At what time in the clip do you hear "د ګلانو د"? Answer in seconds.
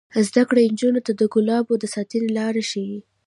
1.19-1.85